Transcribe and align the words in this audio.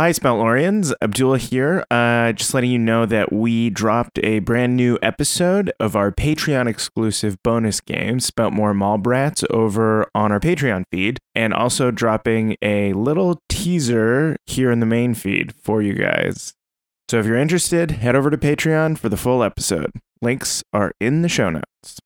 Hi, 0.00 0.12
Spoutlorians. 0.12 0.94
Abdullah 1.02 1.36
here. 1.36 1.84
Uh, 1.90 2.32
just 2.32 2.54
letting 2.54 2.70
you 2.70 2.78
know 2.78 3.04
that 3.04 3.34
we 3.34 3.68
dropped 3.68 4.18
a 4.22 4.38
brand 4.38 4.74
new 4.74 4.98
episode 5.02 5.70
of 5.78 5.94
our 5.94 6.10
Patreon 6.10 6.66
exclusive 6.68 7.36
bonus 7.42 7.82
game, 7.82 8.18
Spout 8.18 8.54
More 8.54 8.72
Mallbrats, 8.72 9.44
over 9.50 10.08
on 10.14 10.32
our 10.32 10.40
Patreon 10.40 10.84
feed, 10.90 11.18
and 11.34 11.52
also 11.52 11.90
dropping 11.90 12.56
a 12.62 12.94
little 12.94 13.42
teaser 13.50 14.38
here 14.46 14.70
in 14.70 14.80
the 14.80 14.86
main 14.86 15.12
feed 15.12 15.52
for 15.52 15.82
you 15.82 15.92
guys. 15.92 16.54
So 17.10 17.18
if 17.18 17.26
you're 17.26 17.36
interested, 17.36 17.90
head 17.90 18.16
over 18.16 18.30
to 18.30 18.38
Patreon 18.38 18.96
for 18.96 19.10
the 19.10 19.18
full 19.18 19.42
episode. 19.42 19.92
Links 20.22 20.62
are 20.72 20.92
in 20.98 21.20
the 21.20 21.28
show 21.28 21.50
notes. 21.50 21.98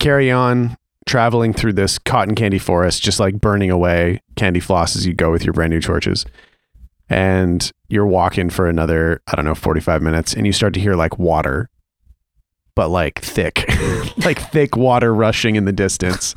Carry 0.00 0.30
on 0.30 0.76
traveling 1.06 1.52
through 1.52 1.74
this 1.74 1.98
cotton 1.98 2.34
candy 2.34 2.58
forest, 2.58 3.02
just 3.02 3.20
like 3.20 3.40
burning 3.40 3.70
away 3.70 4.20
candy 4.36 4.60
floss 4.60 4.96
as 4.96 5.06
you 5.06 5.14
go 5.14 5.30
with 5.30 5.44
your 5.44 5.52
brand 5.52 5.70
new 5.70 5.80
torches. 5.80 6.26
And 7.08 7.70
you're 7.88 8.06
walking 8.06 8.50
for 8.50 8.68
another, 8.68 9.20
I 9.26 9.36
don't 9.36 9.44
know, 9.44 9.54
45 9.54 10.02
minutes, 10.02 10.34
and 10.34 10.46
you 10.46 10.52
start 10.52 10.74
to 10.74 10.80
hear 10.80 10.94
like 10.94 11.18
water, 11.18 11.68
but 12.74 12.88
like 12.88 13.20
thick, 13.20 13.64
like 14.24 14.38
thick 14.50 14.76
water 14.76 15.12
rushing 15.12 15.56
in 15.56 15.64
the 15.64 15.72
distance. 15.72 16.34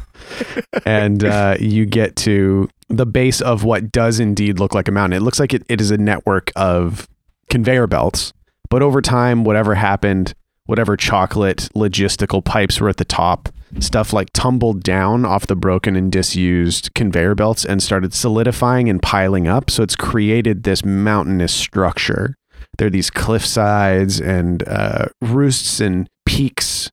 and 0.86 1.24
uh, 1.24 1.58
you 1.60 1.86
get 1.86 2.16
to 2.16 2.70
the 2.90 3.06
base 3.06 3.42
of 3.42 3.64
what 3.64 3.92
does 3.92 4.20
indeed 4.20 4.60
look 4.60 4.74
like 4.74 4.88
a 4.88 4.92
mountain. 4.92 5.18
It 5.18 5.24
looks 5.24 5.40
like 5.40 5.54
it, 5.54 5.64
it 5.70 5.80
is 5.80 5.92
a 5.92 5.98
network 5.98 6.52
of 6.56 7.08
conveyor 7.50 7.88
belts, 7.88 8.34
but 8.70 8.82
over 8.82 9.02
time, 9.02 9.44
whatever 9.44 9.76
happened, 9.76 10.34
whatever 10.66 10.96
chocolate 10.96 11.70
logistical 11.76 12.44
pipes 12.44 12.80
were 12.80 12.90
at 12.90 12.98
the 12.98 13.06
top, 13.06 13.50
stuff 13.80 14.14
like 14.14 14.30
tumbled 14.34 14.84
down 14.84 15.26
off 15.26 15.48
the 15.48 15.56
broken 15.56 15.96
and 15.96 16.12
disused 16.12 16.94
conveyor 16.94 17.36
belts 17.36 17.66
and 17.66 17.82
started 17.82 18.14
solidifying 18.14 18.90
and 18.90 19.02
piling 19.02 19.48
up. 19.48 19.70
So 19.70 19.84
it's 19.84 19.96
created 19.96 20.64
this 20.64 20.86
mountainous 20.86 21.54
structure. 21.54 22.36
There 22.78 22.88
are 22.88 22.92
these 22.92 23.10
cliff 23.10 23.46
sides 23.46 24.20
and 24.20 24.68
uh, 24.68 25.08
roosts 25.22 25.80
and 25.80 26.10
peaks, 26.26 26.90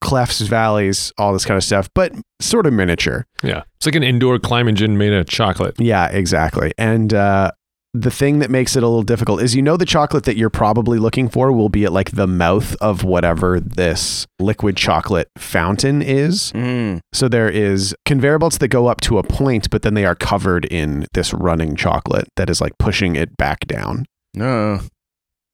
clefts, 0.00 0.42
valleys, 0.42 1.12
all 1.16 1.32
this 1.32 1.44
kind 1.44 1.56
of 1.56 1.64
stuff, 1.64 1.88
but 1.94 2.12
sort 2.40 2.66
of 2.66 2.72
miniature. 2.72 3.26
Yeah. 3.42 3.62
It's 3.76 3.86
like 3.86 3.94
an 3.94 4.02
indoor 4.02 4.38
climbing 4.38 4.74
gym 4.74 4.98
made 4.98 5.12
of 5.12 5.26
chocolate. 5.28 5.80
Yeah, 5.80 6.08
exactly. 6.08 6.72
And 6.76 7.14
uh, 7.14 7.52
the 7.96 8.10
thing 8.10 8.40
that 8.40 8.50
makes 8.50 8.74
it 8.74 8.82
a 8.82 8.88
little 8.88 9.04
difficult 9.04 9.40
is 9.40 9.54
you 9.54 9.62
know 9.62 9.76
the 9.76 9.86
chocolate 9.86 10.24
that 10.24 10.36
you're 10.36 10.50
probably 10.50 10.98
looking 10.98 11.28
for 11.28 11.52
will 11.52 11.68
be 11.68 11.84
at 11.84 11.92
like 11.92 12.10
the 12.10 12.26
mouth 12.26 12.74
of 12.80 13.04
whatever 13.04 13.60
this 13.60 14.26
liquid 14.40 14.76
chocolate 14.76 15.28
fountain 15.38 16.02
is. 16.02 16.50
Mm. 16.52 17.00
So 17.12 17.28
there 17.28 17.48
is 17.48 17.94
conveyor 18.04 18.40
belts 18.40 18.58
that 18.58 18.68
go 18.68 18.88
up 18.88 19.00
to 19.02 19.18
a 19.18 19.22
point, 19.22 19.70
but 19.70 19.82
then 19.82 19.94
they 19.94 20.04
are 20.04 20.16
covered 20.16 20.64
in 20.66 21.06
this 21.14 21.32
running 21.32 21.76
chocolate 21.76 22.26
that 22.34 22.50
is 22.50 22.60
like 22.60 22.76
pushing 22.78 23.14
it 23.14 23.36
back 23.36 23.60
down. 23.68 24.06
No. 24.34 24.80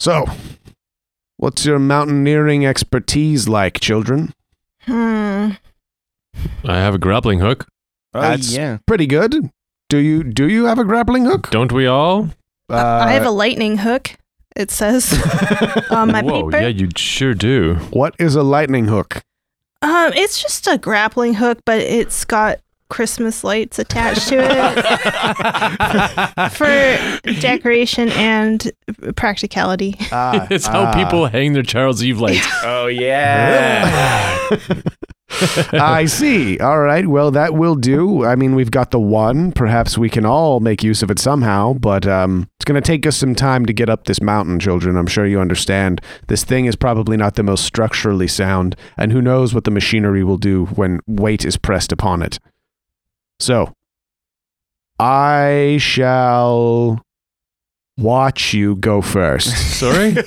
So, 0.00 0.24
what's 1.36 1.66
your 1.66 1.78
mountaineering 1.78 2.64
expertise 2.64 3.48
like, 3.48 3.80
children? 3.80 4.32
Hmm. 4.84 5.50
I 6.64 6.76
have 6.78 6.94
a 6.94 6.98
grappling 6.98 7.40
hook. 7.40 7.66
Oh, 8.14 8.22
That's- 8.22 8.50
yeah. 8.50 8.78
Pretty 8.86 9.06
good. 9.06 9.50
Do 9.90 9.98
you 9.98 10.22
do 10.22 10.48
you 10.48 10.66
have 10.66 10.78
a 10.78 10.84
grappling 10.84 11.24
hook? 11.24 11.50
Don't 11.50 11.72
we 11.72 11.88
all? 11.88 12.30
Uh, 12.70 12.76
I 12.76 13.10
have 13.10 13.26
a 13.26 13.30
lightning 13.30 13.78
hook. 13.78 14.12
It 14.54 14.70
says 14.70 15.12
on 15.90 16.12
my 16.12 16.22
Whoa, 16.22 16.44
paper. 16.44 16.62
yeah, 16.62 16.68
you 16.68 16.88
sure 16.96 17.34
do. 17.34 17.74
what 17.90 18.14
is 18.20 18.36
a 18.36 18.44
lightning 18.44 18.84
hook? 18.84 19.20
Um, 19.82 20.12
it's 20.14 20.40
just 20.40 20.68
a 20.68 20.78
grappling 20.78 21.34
hook, 21.34 21.58
but 21.64 21.80
it's 21.80 22.24
got 22.24 22.60
Christmas 22.88 23.42
lights 23.42 23.80
attached 23.80 24.28
to 24.28 24.36
it 24.38 24.50
for 26.52 27.40
decoration 27.40 28.10
and 28.10 28.70
practicality. 29.16 29.96
Ah, 30.12 30.46
it's 30.52 30.66
how 30.68 30.84
ah. 30.84 30.94
people 30.94 31.26
hang 31.26 31.52
their 31.52 31.64
Charles 31.64 32.00
Eve 32.00 32.20
lights. 32.20 32.46
Oh, 32.62 32.86
yeah. 32.86 34.38
I 35.72 36.06
see. 36.06 36.58
All 36.58 36.80
right. 36.80 37.06
Well, 37.06 37.30
that 37.30 37.54
will 37.54 37.74
do. 37.74 38.24
I 38.24 38.36
mean, 38.36 38.54
we've 38.54 38.70
got 38.70 38.90
the 38.90 39.00
one. 39.00 39.52
Perhaps 39.52 39.96
we 39.96 40.10
can 40.10 40.24
all 40.24 40.60
make 40.60 40.82
use 40.82 41.02
of 41.02 41.10
it 41.10 41.18
somehow, 41.18 41.74
but 41.74 42.06
um, 42.06 42.48
it's 42.58 42.64
going 42.64 42.80
to 42.80 42.86
take 42.86 43.06
us 43.06 43.16
some 43.16 43.34
time 43.34 43.66
to 43.66 43.72
get 43.72 43.88
up 43.88 44.04
this 44.04 44.20
mountain, 44.20 44.60
children. 44.60 44.96
I'm 44.96 45.06
sure 45.06 45.26
you 45.26 45.40
understand. 45.40 46.00
This 46.28 46.44
thing 46.44 46.66
is 46.66 46.76
probably 46.76 47.16
not 47.16 47.34
the 47.36 47.42
most 47.42 47.64
structurally 47.64 48.28
sound, 48.28 48.76
and 48.96 49.12
who 49.12 49.22
knows 49.22 49.54
what 49.54 49.64
the 49.64 49.70
machinery 49.70 50.24
will 50.24 50.38
do 50.38 50.66
when 50.66 51.00
weight 51.06 51.44
is 51.44 51.56
pressed 51.56 51.92
upon 51.92 52.22
it. 52.22 52.38
So, 53.38 53.72
I 54.98 55.78
shall 55.80 57.02
watch 58.00 58.52
you 58.54 58.76
go 58.76 59.00
first. 59.00 59.56
Sorry? 59.78 60.16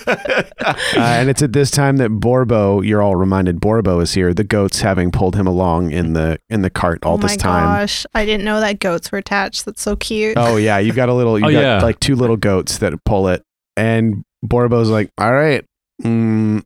Uh, 0.66 0.76
and 0.96 1.30
it's 1.30 1.42
at 1.42 1.52
this 1.52 1.70
time 1.70 1.98
that 1.98 2.10
Borbo, 2.10 2.86
you're 2.88 3.02
all 3.02 3.18
reminded 3.18 3.60
Borbo 3.60 4.02
is 4.02 4.14
here. 4.14 4.34
The 4.34 4.46
goats 4.46 4.80
having 4.80 5.12
pulled 5.12 5.36
him 5.36 5.46
along 5.46 5.92
in 5.92 6.14
the 6.14 6.40
in 6.50 6.62
the 6.62 6.70
cart 6.70 7.00
all 7.04 7.18
this 7.18 7.36
time. 7.36 7.36
oh 7.36 7.36
this 7.36 7.44
my 7.44 7.60
time. 7.76 7.82
gosh, 7.82 8.06
I 8.14 8.26
didn't 8.26 8.46
know 8.46 8.62
that 8.62 8.80
goats 8.80 9.12
were 9.12 9.18
attached. 9.18 9.66
That's 9.66 9.82
so 9.82 9.98
cute. 9.98 10.38
Oh 10.38 10.56
yeah, 10.56 10.78
you 10.80 10.94
got 10.94 11.10
a 11.10 11.14
little. 11.14 11.38
You 11.38 11.46
Oh, 11.48 11.52
got 11.52 11.60
yeah. 11.62 11.82
like 11.82 12.00
two 12.00 12.16
little 12.16 12.38
goats 12.38 12.78
that 12.78 12.94
pull 13.04 13.28
it, 13.28 13.44
and 13.76 14.24
Borbo's 14.46 14.90
like, 14.90 15.10
"All 15.18 15.34
right, 15.34 15.66
mm, 16.02 16.64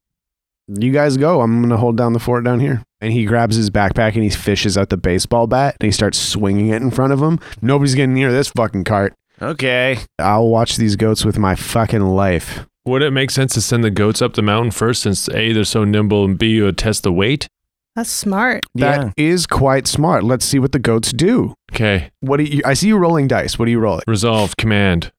you 0.67 0.91
guys 0.91 1.17
go. 1.17 1.41
I'm 1.41 1.61
gonna 1.61 1.77
hold 1.77 1.97
down 1.97 2.13
the 2.13 2.19
fort 2.19 2.43
down 2.43 2.59
here." 2.59 2.83
And 3.01 3.11
he 3.13 3.25
grabs 3.25 3.55
his 3.55 3.69
backpack 3.71 4.13
and 4.13 4.23
he 4.23 4.29
fishes 4.29 4.77
out 4.77 4.89
the 4.89 4.97
baseball 4.97 5.47
bat 5.47 5.77
and 5.79 5.85
he 5.87 5.91
starts 5.91 6.17
swinging 6.19 6.67
it 6.69 6.81
in 6.83 6.91
front 6.91 7.13
of 7.13 7.19
him. 7.21 7.39
Nobody's 7.63 7.95
getting 7.95 8.13
near 8.13 8.31
this 8.31 8.49
fucking 8.49 8.83
cart. 8.83 9.13
Okay. 9.41 9.97
I'll 10.19 10.47
watch 10.47 10.77
these 10.77 10.95
goats 10.95 11.25
with 11.25 11.37
my 11.37 11.55
fucking 11.55 12.01
life. 12.01 12.65
Would 12.85 13.01
it 13.01 13.11
make 13.11 13.31
sense 13.31 13.53
to 13.55 13.61
send 13.61 13.83
the 13.83 13.91
goats 13.91 14.21
up 14.21 14.33
the 14.35 14.41
mountain 14.41 14.71
first 14.71 15.01
since 15.03 15.27
A, 15.29 15.51
they're 15.51 15.63
so 15.65 15.83
nimble, 15.83 16.23
and 16.25 16.37
B, 16.37 16.47
you 16.47 16.63
would 16.63 16.77
test 16.77 17.03
the 17.03 17.11
weight? 17.11 17.47
That's 17.95 18.09
smart. 18.11 18.63
That 18.75 19.13
is 19.17 19.47
Yeah. 19.49 19.57
quite 19.57 19.87
smart. 19.87 20.23
Let's 20.23 20.45
see 20.45 20.59
what 20.59 20.71
the 20.71 20.79
goats 20.79 21.11
do. 21.11 21.55
Okay. 21.73 22.11
What 22.21 22.37
do 22.37 22.43
you? 22.43 22.61
I 22.63 22.75
see 22.75 22.87
you 22.87 22.97
rolling 22.97 23.27
dice. 23.27 23.57
What 23.57 23.65
do 23.65 23.71
you 23.71 23.79
roll? 23.79 24.01
Resolve, 24.07 24.55
command. 24.55 25.11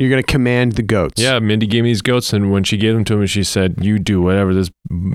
You're 0.00 0.10
gonna 0.10 0.24
command 0.24 0.72
the 0.72 0.82
goats. 0.82 1.22
Yeah, 1.22 1.38
Mindy 1.38 1.68
gave 1.68 1.84
me 1.84 1.90
these 1.90 2.02
goats, 2.02 2.32
and 2.32 2.50
when 2.50 2.64
she 2.64 2.76
gave 2.76 2.92
them 2.94 3.04
to 3.04 3.16
me, 3.16 3.28
she 3.28 3.44
said, 3.44 3.76
You 3.84 4.00
do 4.00 4.20
whatever 4.20 4.52
this 4.52 4.70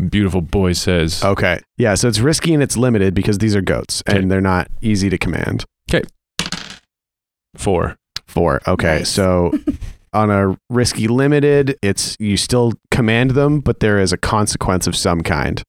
beautiful 0.10 0.40
boy 0.42 0.72
says. 0.72 1.22
Okay. 1.22 1.60
Yeah. 1.78 1.96
So 1.96 2.08
it's 2.08 2.20
risky 2.20 2.54
and 2.54 2.64
it's 2.64 2.78
limited 2.78 3.14
because 3.14 3.40
these 3.40 3.54
are 3.56 3.62
goats 3.62 4.02
Okay. 4.08 4.18
and 4.18 4.32
they're 4.32 4.40
not 4.40 4.70
easy 4.82 5.10
to 5.10 5.18
command. 5.18 5.66
Okay. 5.92 6.08
Four. 7.58 7.98
Four. 8.30 8.62
Okay. 8.68 9.00
Nice. 9.00 9.10
So 9.10 9.52
on 10.14 10.30
a 10.32 10.58
risky 10.70 11.08
limited, 11.08 11.78
it's 11.82 12.16
you 12.20 12.38
still 12.38 12.74
command 12.92 13.32
them, 13.32 13.60
but 13.60 13.80
there 13.80 14.00
is 14.00 14.14
a 14.14 14.18
consequence 14.18 14.88
of 14.88 14.96
some 14.96 15.22
kind. 15.22 15.62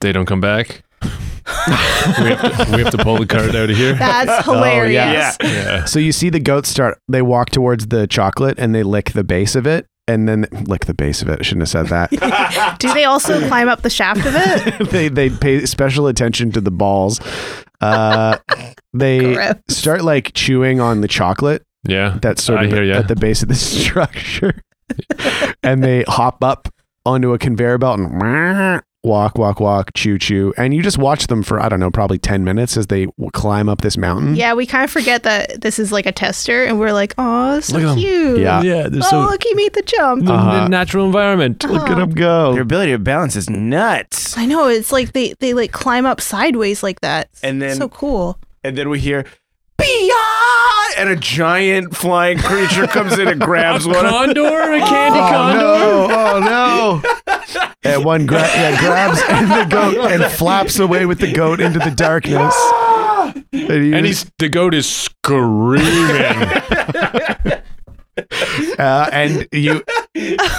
They 0.00 0.12
don't 0.12 0.26
come 0.26 0.40
back. 0.40 0.82
we, 1.02 1.08
have 1.10 2.66
to, 2.66 2.76
we 2.76 2.82
have 2.82 2.90
to 2.92 2.98
pull 2.98 3.18
the 3.18 3.26
card 3.26 3.54
out 3.56 3.70
of 3.70 3.76
here. 3.76 3.94
That's 3.98 4.46
Oh, 4.48 4.54
hilarious. 4.54 4.94
yeah. 4.94 5.36
Yeah. 5.42 5.84
So 5.84 5.98
you 5.98 6.12
see 6.12 6.28
the 6.30 6.40
goats 6.40 6.68
start. 6.68 6.98
They 7.08 7.22
walk 7.22 7.50
towards 7.50 7.86
the 7.88 8.06
chocolate 8.06 8.58
and 8.58 8.74
they 8.74 8.82
lick 8.82 9.12
the 9.12 9.24
base 9.24 9.54
of 9.54 9.66
it, 9.66 9.86
and 10.06 10.28
then 10.28 10.46
lick 10.66 10.86
the 10.86 10.94
base 10.94 11.22
of 11.22 11.28
it. 11.28 11.38
I 11.40 11.42
shouldn't 11.42 11.68
have 11.68 11.88
said 11.88 12.10
that. 12.10 12.76
Do 12.80 12.92
they 12.92 13.04
also 13.04 13.46
climb 13.48 13.68
up 13.68 13.82
the 13.82 13.90
shaft 13.90 14.26
of 14.26 14.34
it? 14.36 14.90
they 14.90 15.08
they 15.08 15.30
pay 15.30 15.64
special 15.66 16.06
attention 16.06 16.52
to 16.52 16.60
the 16.60 16.70
balls. 16.70 17.20
Uh, 17.80 18.38
they 18.92 19.34
Gross. 19.34 19.54
start 19.68 20.02
like 20.02 20.32
chewing 20.34 20.80
on 20.80 21.00
the 21.00 21.08
chocolate 21.08 21.62
Yeah. 21.88 22.18
that's 22.22 22.42
sort 22.44 22.60
I 22.60 22.64
of 22.64 22.72
hear 22.72 22.84
ya. 22.84 22.96
at 22.98 23.08
the 23.08 23.16
base 23.16 23.42
of 23.42 23.48
the 23.48 23.54
structure, 23.82 24.62
and 25.62 25.82
they 25.82 26.04
hop 26.06 26.44
up 26.44 26.68
onto 27.04 27.32
a 27.32 27.38
conveyor 27.38 27.78
belt 27.78 27.98
and 27.98 28.80
walk, 29.04 29.38
walk, 29.38 29.60
walk, 29.60 29.90
chew, 29.94 30.18
chew, 30.18 30.52
and 30.58 30.74
you 30.74 30.82
just 30.82 30.98
watch 30.98 31.28
them 31.28 31.42
for 31.42 31.58
I 31.60 31.68
don't 31.68 31.80
know, 31.80 31.90
probably 31.90 32.18
ten 32.18 32.44
minutes 32.44 32.76
as 32.76 32.88
they 32.88 33.06
w- 33.06 33.30
climb 33.32 33.68
up 33.68 33.80
this 33.80 33.96
mountain. 33.96 34.34
Yeah, 34.36 34.52
we 34.54 34.66
kind 34.66 34.84
of 34.84 34.90
forget 34.90 35.22
that 35.22 35.60
this 35.62 35.78
is 35.78 35.90
like 35.92 36.04
a 36.04 36.12
tester, 36.12 36.64
and 36.64 36.78
we're 36.78 36.92
like, 36.92 37.14
oh, 37.16 37.60
so 37.60 37.74
Look 37.78 37.82
at 37.84 37.88
'em. 37.92 37.96
cute. 37.98 38.40
Yeah. 38.40 38.60
Yeah. 38.62 38.88
Oh, 38.92 39.00
so. 39.00 39.20
look, 39.20 39.42
he 39.42 39.54
made 39.54 39.72
the 39.72 39.82
jump. 39.82 40.20
in 40.20 40.26
the 40.26 40.32
Uh-huh. 40.34 40.68
natural 40.68 41.06
environment. 41.06 41.64
Look 41.64 41.88
at 41.88 41.96
them 41.96 42.10
go. 42.10 42.52
Their 42.52 42.62
ability 42.62 42.92
to 42.92 42.98
balance 42.98 43.36
is 43.36 43.48
nuts. 43.48 44.36
I 44.36 44.44
know 44.46 44.68
it's 44.68 44.92
like 44.92 45.12
they 45.12 45.34
they 45.40 45.54
like 45.54 45.72
climb 45.72 46.04
up 46.04 46.20
sideways 46.20 46.82
like 46.82 47.00
that. 47.00 47.30
And 47.42 47.62
then- 47.62 47.76
so 47.76 47.88
cool. 47.88 48.38
And 48.64 48.76
then 48.76 48.90
we 48.90 48.98
hear, 48.98 49.24
Beyond! 49.78 50.77
And 50.96 51.08
a 51.10 51.16
giant 51.16 51.94
flying 51.96 52.38
creature 52.38 52.86
comes 52.86 53.18
in 53.18 53.28
and 53.28 53.40
grabs 53.40 53.86
one. 53.86 54.04
of- 54.04 54.10
Condor? 54.10 54.72
A 54.72 54.80
candy 54.80 55.18
Oh 55.18 55.28
condor? 55.30 55.58
no! 55.58 56.08
Oh 56.10 56.40
no! 56.40 57.02
and 57.84 58.04
one 58.04 58.26
gra- 58.26 58.40
yeah, 58.40 58.78
grabs 58.80 59.20
the 59.26 59.66
goat 59.70 59.96
and 60.10 60.24
flaps 60.32 60.78
away 60.78 61.06
with 61.06 61.18
the 61.20 61.32
goat 61.32 61.60
into 61.60 61.78
the 61.78 61.90
darkness. 61.90 62.54
And, 63.52 63.52
you 63.52 63.94
And 63.94 64.06
just- 64.06 64.24
he's 64.24 64.32
the 64.38 64.48
goat 64.48 64.72
is 64.74 64.88
screaming. 64.88 65.82
uh, 68.78 69.08
and 69.12 69.46
you, 69.52 69.82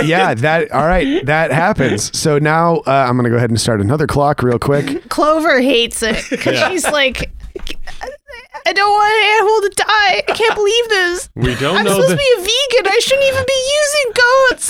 yeah, 0.03 0.33
that 0.35 0.69
all 0.71 0.85
right, 0.87 1.25
that 1.25 1.51
happens. 1.51 2.15
So 2.17 2.37
now 2.37 2.77
uh, 2.85 3.05
I'm 3.09 3.17
gonna 3.17 3.29
go 3.29 3.35
ahead 3.37 3.49
and 3.49 3.59
start 3.59 3.81
another 3.81 4.05
clock 4.07 4.43
real 4.43 4.59
quick. 4.59 5.09
Clover 5.09 5.59
hates 5.61 6.03
it 6.03 6.23
because 6.29 6.53
Yeah. 6.55 6.69
she's 6.69 6.85
like, 6.85 7.31
I 8.65 8.73
don't 8.73 8.91
want 8.91 9.11
an 9.13 9.23
animal 9.35 9.61
to 9.61 9.69
die. 9.75 10.23
I 10.27 10.33
can't 10.35 10.55
believe 10.55 10.89
this. 10.89 11.29
We 11.35 11.55
don't 11.55 11.77
I'm 11.77 11.85
know 11.85 11.91
supposed 11.91 12.11
the. 12.11 12.15
to 12.15 12.19
be 12.19 12.33
a 12.37 12.41
vegan. 12.41 12.85
I 12.91 12.99
shouldn't 12.99 13.27
even 13.29 13.45
be 13.47 13.59
using 13.79 14.11
goats. 14.21 14.67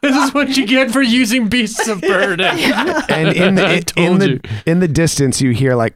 this 0.02 0.16
is 0.26 0.34
what 0.34 0.56
you 0.56 0.66
get 0.66 0.90
for 0.90 1.02
using 1.02 1.48
beasts 1.48 1.88
of 1.88 2.00
burden. 2.00 2.40
And 3.10 3.28
in 3.36 3.58
I 3.58 3.62
the 3.62 3.74
in 3.76 3.82
told 3.84 4.20
the 4.20 4.28
you. 4.30 4.40
in 4.66 4.80
the 4.80 4.88
distance, 4.88 5.40
you 5.40 5.50
hear 5.50 5.74
like 5.74 5.94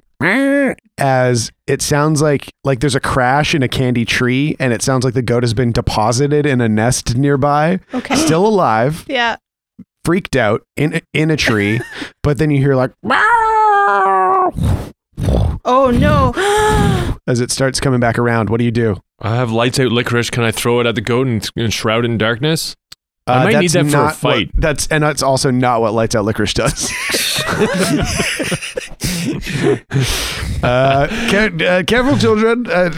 as 0.98 1.50
it 1.66 1.82
sounds 1.82 2.22
like 2.22 2.50
like 2.64 2.80
there's 2.80 2.94
a 2.94 3.00
crash 3.00 3.54
in 3.54 3.62
a 3.62 3.68
candy 3.68 4.04
tree, 4.04 4.56
and 4.58 4.72
it 4.72 4.82
sounds 4.82 5.04
like 5.04 5.14
the 5.14 5.22
goat 5.22 5.42
has 5.42 5.54
been 5.54 5.72
deposited 5.72 6.46
in 6.46 6.60
a 6.60 6.68
nest 6.68 7.16
nearby, 7.16 7.80
Okay. 7.92 8.14
still 8.16 8.46
alive. 8.46 9.04
Yeah. 9.08 9.36
freaked 10.04 10.36
out 10.36 10.62
in 10.76 11.00
in 11.12 11.30
a 11.30 11.36
tree, 11.36 11.80
but 12.22 12.38
then 12.38 12.50
you 12.50 12.58
hear 12.58 12.74
like 12.74 12.92
Oh 15.64 15.90
no. 15.90 16.32
as 17.26 17.40
it 17.40 17.50
starts 17.50 17.80
coming 17.80 18.00
back 18.00 18.18
around. 18.18 18.50
What 18.50 18.58
do 18.58 18.64
you 18.64 18.70
do? 18.70 18.96
I 19.20 19.36
have 19.36 19.50
lights 19.50 19.78
out 19.80 19.92
licorice. 19.92 20.30
Can 20.30 20.42
I 20.44 20.50
throw 20.50 20.80
it 20.80 20.86
at 20.86 20.94
the 20.94 21.00
goat 21.00 21.26
and, 21.26 21.48
and 21.56 21.72
shroud 21.72 22.04
it 22.04 22.10
in 22.10 22.18
darkness? 22.18 22.76
I 23.26 23.40
uh, 23.40 23.44
might 23.44 23.60
need 23.60 23.70
that's 23.70 23.72
that 23.72 23.82
for 23.84 23.88
a 23.88 23.90
not 23.90 24.04
what- 24.06 24.16
fight. 24.16 24.50
that's 24.54 24.86
and 24.88 25.02
that's 25.02 25.22
also 25.22 25.50
not 25.50 25.80
what 25.80 25.94
lights 25.94 26.14
out 26.14 26.24
licorice 26.24 26.52
does. 26.54 26.92
uh, 30.62 30.66
uh, 30.66 31.82
careful, 31.86 32.18
children. 32.18 32.66
Uh, 32.66 32.90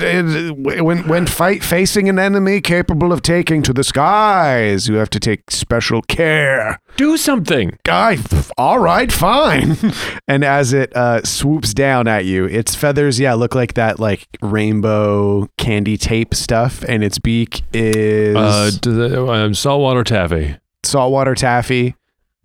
when 0.54 1.06
when 1.08 1.26
fight 1.26 1.62
facing 1.64 2.08
an 2.08 2.19
enemy 2.19 2.60
capable 2.60 3.12
of 3.12 3.22
taking 3.22 3.62
to 3.62 3.72
the 3.72 3.84
skies, 3.84 4.88
you 4.88 4.96
have 4.96 5.10
to 5.10 5.20
take 5.20 5.50
special 5.50 6.02
care. 6.02 6.78
Do 6.96 7.16
something. 7.16 7.78
Guy, 7.84 8.19
all 8.56 8.78
right, 8.78 9.10
fine. 9.12 9.76
and 10.28 10.44
as 10.44 10.72
it 10.72 10.94
uh, 10.96 11.22
swoops 11.25 11.75
down 11.75 12.08
at 12.08 12.25
you, 12.25 12.46
its 12.46 12.75
feathers, 12.75 13.20
yeah, 13.20 13.34
look 13.34 13.54
like 13.54 13.75
that 13.75 13.98
like 13.98 14.26
rainbow 14.43 15.48
candy 15.58 15.96
tape 15.96 16.34
stuff, 16.34 16.82
and 16.88 17.04
its 17.04 17.19
beak 17.19 17.62
is 17.72 18.37
Uh, 18.37 18.70
do 18.81 18.94
the, 18.94 19.26
um, 19.26 19.54
saltwater 19.54 20.04
taffy. 20.04 20.56
saltwater 20.84 21.34
taffy, 21.34 21.94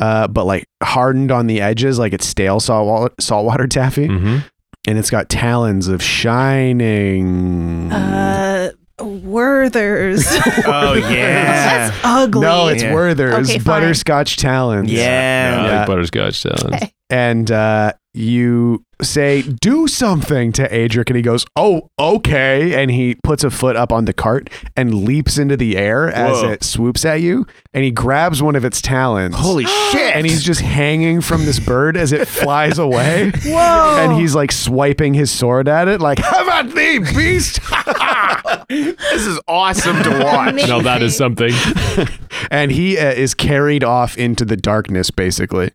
uh, 0.02 0.28
but 0.28 0.46
like 0.46 0.66
hardened 0.84 1.32
on 1.32 1.48
the 1.48 1.62
edges, 1.62 1.98
like 2.00 2.12
it's 2.14 2.28
stale 2.28 2.60
saltwater 2.60 3.14
saltwater 3.20 3.68
taffy, 3.68 4.08
Mm-hmm. 4.08 4.38
and 4.88 4.98
it's 4.98 5.10
got 5.10 5.30
talons 5.30 5.88
of 5.88 6.02
shining. 6.04 7.92
Uh, 7.92 8.72
Werther's. 9.00 10.26
Oh 10.66 10.94
yeah. 10.94 11.90
That's 11.90 11.98
ugly. 12.04 12.42
no, 12.42 12.68
it's 12.68 12.84
Yeah. 12.84 12.94
Werther's 12.94 13.50
Okay, 13.50 13.60
butterscotch 13.60 14.38
talons. 14.38 14.92
Yeah. 14.92 15.56
I 15.58 15.78
like 15.78 15.88
butterscotch 15.88 16.42
talons. 16.44 16.76
Okay. 16.76 16.94
And 17.12 17.52
uh, 17.52 17.94
you 18.14 18.84
say, 19.02 19.42
"Do 19.42 19.88
something" 19.88 20.52
to 20.54 20.68
Adric, 20.70 21.08
and 21.08 21.18
he 21.18 21.22
goes, 21.22 21.46
"Oh, 21.56 21.90
okay." 22.00 22.82
And 22.82 22.90
he 22.90 23.16
puts 23.24 23.44
a 23.44 23.52
foot 23.52 23.76
up 23.76 23.92
on 23.92 24.06
the 24.06 24.14
cart 24.14 24.50
and 24.76 25.04
leaps 25.06 25.38
into 25.38 25.58
the 25.58 25.78
air 25.78 26.10
as 26.10 26.42
Whoa. 26.42 26.52
it 26.52 26.64
swoops 26.64 27.06
at 27.06 27.22
you, 27.22 27.46
and 27.74 27.84
he 27.84 27.92
grabs 27.92 28.42
one 28.42 28.56
of 28.56 28.66
its 28.66 28.82
talons. 28.82 29.36
Holy 29.36 29.66
shit! 29.92 30.16
And 30.16 30.26
he's 30.26 30.44
just 30.44 30.62
hanging 30.62 31.22
from 31.22 31.46
this 31.46 31.60
bird 31.60 31.98
as 31.98 32.12
it 32.12 32.28
flies 32.28 32.80
away. 32.80 33.32
Whoa. 33.46 33.98
And 34.00 34.20
he's 34.20 34.34
like 34.34 34.52
swiping 34.52 35.14
his 35.14 35.32
sword 35.32 35.68
at 35.68 35.88
it, 35.88 36.02
like, 36.02 36.20
"How 36.20 36.44
about 36.44 36.74
thee, 36.74 37.00
beast! 37.00 37.60
this 38.70 39.26
is 39.26 39.40
awesome 39.48 40.02
to 40.04 40.24
watch. 40.24 40.56
Now 40.56 40.82
that 40.82 41.02
is 41.02 41.16
something. 41.16 41.52
and 42.52 42.72
he 42.72 42.98
uh, 42.98 43.12
is 43.12 43.34
carried 43.34 43.84
off 43.84 44.18
into 44.18 44.46
the 44.46 44.58
darkness, 44.58 45.12
basically. 45.12 45.72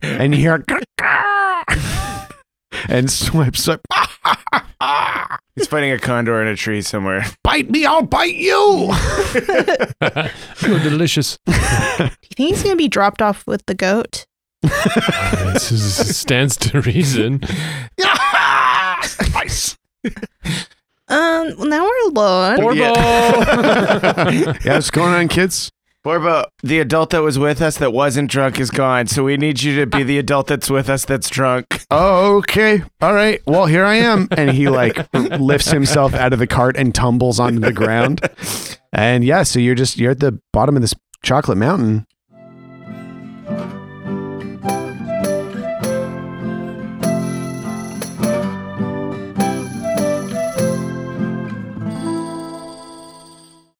And 0.00 0.34
you 0.34 0.40
hear, 0.40 0.64
and 2.88 3.10
swipe, 3.10 3.56
swipe, 3.56 3.80
He's 5.56 5.66
fighting 5.66 5.90
a 5.90 5.98
condor 5.98 6.40
in 6.40 6.46
a 6.46 6.54
tree 6.54 6.82
somewhere. 6.82 7.26
bite 7.42 7.68
me, 7.68 7.84
I'll 7.84 8.02
bite 8.02 8.36
you. 8.36 8.54
oh, 8.90 10.30
delicious. 10.62 11.36
Do 11.46 11.52
you 11.52 12.10
think 12.36 12.50
he's 12.50 12.62
gonna 12.62 12.76
be 12.76 12.86
dropped 12.86 13.20
off 13.20 13.44
with 13.46 13.66
the 13.66 13.74
goat? 13.74 14.26
this 14.62 15.72
is, 15.72 16.16
stands 16.16 16.56
to 16.56 16.80
reason. 16.80 17.40
Nice. 19.34 19.76
Um. 21.08 21.54
Well, 21.56 21.66
now 21.66 21.84
we're 21.84 22.10
alone. 22.10 22.58
Borbo. 22.58 22.94
yeah, 24.64 24.74
what's 24.74 24.90
going 24.90 25.14
on, 25.14 25.28
kids? 25.28 25.70
Borbo, 26.04 26.44
the 26.62 26.78
adult 26.78 27.10
that 27.10 27.22
was 27.22 27.38
with 27.38 27.60
us 27.60 27.76
that 27.78 27.92
wasn't 27.92 28.30
drunk 28.30 28.60
is 28.60 28.70
gone, 28.70 29.08
so 29.08 29.24
we 29.24 29.36
need 29.36 29.62
you 29.62 29.76
to 29.80 29.86
be 29.86 30.04
the 30.04 30.18
adult 30.18 30.46
that's 30.46 30.70
with 30.70 30.88
us 30.88 31.04
that's 31.04 31.28
drunk. 31.28 31.84
Oh, 31.90 32.36
okay. 32.38 32.82
All 33.00 33.12
right. 33.14 33.40
Well, 33.46 33.66
here 33.66 33.84
I 33.84 33.96
am. 33.96 34.28
And 34.38 34.52
he 34.52 34.68
like 34.68 35.12
lifts 35.12 35.70
himself 35.70 36.14
out 36.14 36.32
of 36.32 36.38
the 36.38 36.46
cart 36.46 36.76
and 36.76 36.94
tumbles 36.94 37.40
onto 37.40 37.60
the 37.60 37.72
ground. 37.72 38.20
And 38.90 39.22
yeah, 39.22 39.42
so 39.42 39.58
you're 39.58 39.74
just 39.74 39.98
you're 39.98 40.12
at 40.12 40.20
the 40.20 40.40
bottom 40.50 40.74
of 40.74 40.80
this 40.80 40.94
chocolate 41.22 41.58
mountain. 41.58 42.06